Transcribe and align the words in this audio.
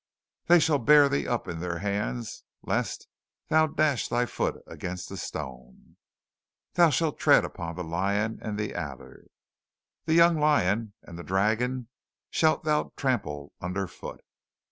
"They 0.47 0.57
shall 0.59 0.79
bear 0.79 1.09
thee 1.09 1.27
up 1.27 1.47
in 1.47 1.59
their 1.59 1.77
hands, 1.77 2.43
lest 2.63 3.07
thou 3.49 3.67
dash 3.67 4.07
thy 4.07 4.25
foot 4.25 4.63
against 4.65 5.11
a 5.11 5.15
stone. 5.17 5.95
"Thou 6.73 6.89
shalt 6.89 7.19
tread 7.19 7.45
upon 7.45 7.75
the 7.75 7.83
lion 7.83 8.39
and 8.41 8.57
the 8.57 8.73
adder, 8.73 9.27
the 10.05 10.15
young 10.15 10.39
lion 10.39 10.93
and 11.03 11.19
the 11.19 11.23
dragon 11.23 11.87
shalt 12.31 12.63
thou 12.63 12.93
trample 12.97 13.53
under 13.61 13.85
foot. 13.85 14.21